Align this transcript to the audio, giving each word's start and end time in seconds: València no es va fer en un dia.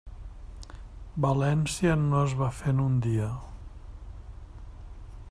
València 1.25 1.97
no 2.05 2.23
es 2.29 2.35
va 2.41 2.49
fer 2.61 2.75
en 2.77 2.81
un 2.89 2.99
dia. 3.09 3.29